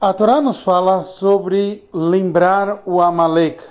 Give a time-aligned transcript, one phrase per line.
[0.00, 3.64] A Torá nos fala sobre lembrar o Amalek.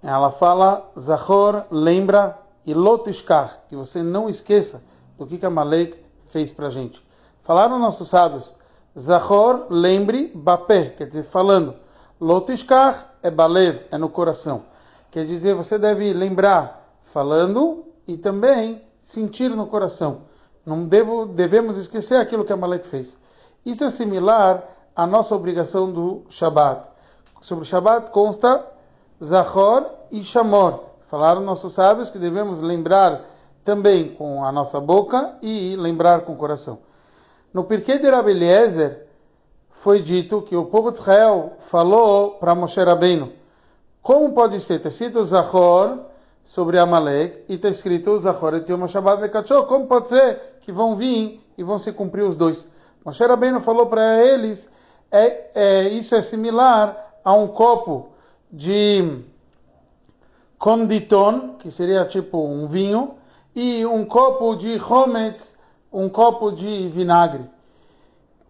[0.00, 4.80] Ela fala, Zahor, lembra, e Lotishkar, que você não esqueça
[5.18, 7.04] do que, que Amalek fez para a gente.
[7.42, 8.54] Falaram nossos sábios,
[8.96, 11.74] Zahor, lembre, Bapé, quer dizer, falando.
[12.20, 14.62] Lotishkar é Balev, é no coração.
[15.10, 20.20] Quer dizer, você deve lembrar falando e também sentir no coração.
[20.64, 23.18] Não devo, devemos esquecer aquilo que Amalek fez.
[23.66, 26.86] Isso é similar a nossa obrigação do Shabat.
[27.40, 28.66] Sobre o Shabat consta
[29.24, 30.80] Zahor e Shamor.
[31.08, 33.22] Falaram nossos sábios que devemos lembrar
[33.64, 36.80] também com a nossa boca e lembrar com o coração.
[37.50, 39.06] No Pirkei de Rabbi Eliezer
[39.70, 43.32] foi dito que o povo de Israel falou para Moshe Rabbeinu,
[44.02, 44.74] como pode ser?
[44.74, 45.98] Está escrito Zahor
[46.44, 49.66] sobre Amalek e está escrito Zahor et Yom Shabbat Lekachot.
[49.66, 52.68] Como pode ser que vão vir e vão se cumprir os dois?
[53.02, 54.68] Moshe Rabbeinu falou para eles
[55.10, 58.10] é, é, isso é similar a um copo
[58.50, 59.22] de
[60.58, 63.14] conditon, que seria tipo um vinho,
[63.54, 65.54] e um copo de hometz,
[65.92, 67.44] um copo de vinagre.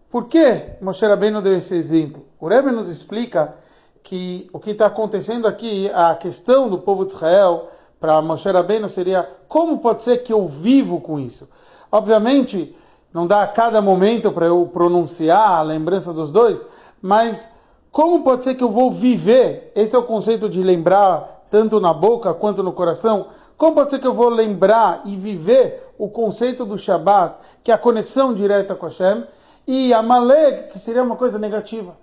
[0.09, 2.25] Por que Moshe Rabbeinu deu esse exemplo?
[2.39, 3.55] O Rebbe nos explica
[4.03, 7.69] que o que está acontecendo aqui, a questão do povo de Israel,
[7.99, 11.47] para Moshe Rabbeinu seria como pode ser que eu vivo com isso?
[11.91, 12.75] Obviamente,
[13.13, 16.65] não dá a cada momento para eu pronunciar a lembrança dos dois,
[17.01, 17.49] mas
[17.91, 19.71] como pode ser que eu vou viver?
[19.75, 23.27] Esse é o conceito de lembrar tanto na boca quanto no coração.
[23.57, 27.73] Como pode ser que eu vou lembrar e viver o conceito do Shabat, que é
[27.73, 29.25] a conexão direta com Hashem,
[29.67, 31.95] e Amalek, que seria uma coisa negativa?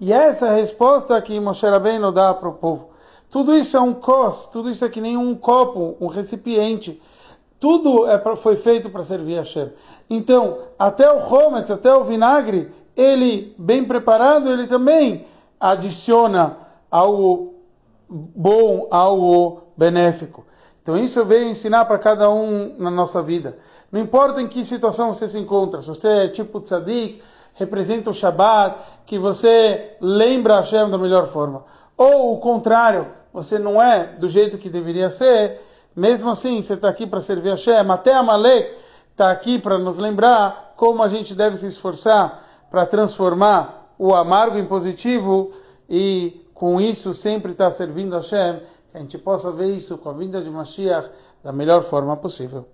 [0.00, 2.90] E essa é a resposta que Moshe Rabbeinu dá para o povo.
[3.30, 7.00] Tudo isso é um cos, tudo isso é que nem um copo, um recipiente
[7.58, 9.70] tudo é, foi feito para servir a Hashem.
[10.08, 15.26] Então, até o hometz, até o vinagre, ele, bem preparado, ele também
[15.58, 16.56] adiciona
[16.90, 17.54] algo
[18.08, 20.44] bom, algo benéfico.
[20.82, 23.58] Então, isso eu venho ensinar para cada um na nossa vida.
[23.90, 27.20] Não importa em que situação você se encontra, se você é tipo tzadik,
[27.54, 31.64] representa o Shabbat, que você lembra a Hashem da melhor forma.
[31.96, 35.60] Ou o contrário, você não é do jeito que deveria ser,
[35.96, 37.90] mesmo assim, você está aqui para servir a Hashem.
[37.90, 38.76] Até Amalek
[39.10, 44.58] está aqui para nos lembrar como a gente deve se esforçar para transformar o amargo
[44.58, 45.52] em positivo
[45.88, 48.60] e com isso sempre estar tá servindo a Hashem.
[48.90, 51.10] Que a gente possa ver isso com a vinda de Mashiach
[51.42, 52.68] da melhor forma possível.